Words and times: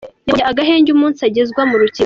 Yabonye 0.27 0.43
agahenge 0.51 0.89
umunsi 0.91 1.19
agezwa 1.29 1.61
mu 1.69 1.75
rukiko.” 1.81 1.99